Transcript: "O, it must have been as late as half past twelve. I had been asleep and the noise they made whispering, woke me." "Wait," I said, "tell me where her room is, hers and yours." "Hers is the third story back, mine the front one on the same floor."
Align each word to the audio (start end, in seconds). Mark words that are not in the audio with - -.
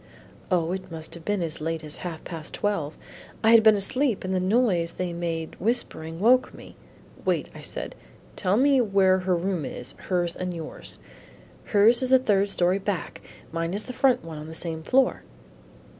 "O, 0.49 0.71
it 0.71 0.89
must 0.91 1.13
have 1.13 1.23
been 1.23 1.43
as 1.43 1.61
late 1.61 1.83
as 1.83 1.97
half 1.97 2.23
past 2.23 2.55
twelve. 2.55 2.97
I 3.43 3.51
had 3.51 3.61
been 3.61 3.75
asleep 3.75 4.23
and 4.23 4.33
the 4.33 4.39
noise 4.39 4.93
they 4.93 5.13
made 5.13 5.55
whispering, 5.59 6.19
woke 6.19 6.55
me." 6.55 6.75
"Wait," 7.23 7.49
I 7.53 7.61
said, 7.61 7.93
"tell 8.35 8.57
me 8.57 8.81
where 8.81 9.19
her 9.19 9.35
room 9.35 9.63
is, 9.63 9.91
hers 10.09 10.35
and 10.35 10.55
yours." 10.55 10.97
"Hers 11.65 12.01
is 12.01 12.09
the 12.09 12.17
third 12.17 12.49
story 12.49 12.79
back, 12.79 13.21
mine 13.51 13.69
the 13.73 13.93
front 13.93 14.23
one 14.25 14.39
on 14.39 14.47
the 14.47 14.55
same 14.55 14.81
floor." 14.81 15.21